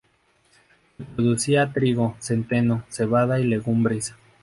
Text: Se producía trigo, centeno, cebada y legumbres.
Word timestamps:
Se 0.97 1.03
producía 1.05 1.71
trigo, 1.71 2.15
centeno, 2.19 2.83
cebada 2.89 3.39
y 3.39 3.43
legumbres. 3.43 4.15